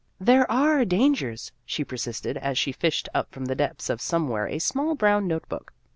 "There 0.29 0.49
are 0.51 0.83
dangers," 0.83 1.51
she 1.63 1.83
persisted, 1.83 2.35
as 2.37 2.57
she 2.57 2.71
fished 2.71 3.07
up 3.13 3.31
from 3.31 3.45
the 3.45 3.53
depths 3.53 3.87
of 3.87 4.01
some 4.01 4.29
where 4.29 4.47
a 4.47 4.57
small 4.57 4.95
brown 4.95 5.27
note 5.27 5.47
book. 5.47 5.73